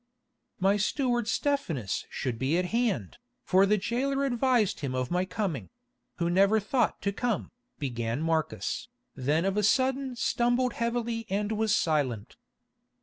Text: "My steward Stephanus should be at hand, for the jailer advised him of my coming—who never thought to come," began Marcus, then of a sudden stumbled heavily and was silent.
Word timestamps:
"My 0.59 0.77
steward 0.77 1.27
Stephanus 1.27 2.07
should 2.09 2.39
be 2.39 2.57
at 2.57 2.65
hand, 2.73 3.19
for 3.43 3.67
the 3.67 3.77
jailer 3.77 4.25
advised 4.25 4.79
him 4.79 4.95
of 4.95 5.11
my 5.11 5.25
coming—who 5.25 6.27
never 6.27 6.59
thought 6.59 6.99
to 7.03 7.11
come," 7.13 7.51
began 7.77 8.19
Marcus, 8.19 8.87
then 9.13 9.45
of 9.45 9.57
a 9.57 9.61
sudden 9.61 10.15
stumbled 10.15 10.73
heavily 10.73 11.27
and 11.29 11.51
was 11.51 11.75
silent. 11.75 12.35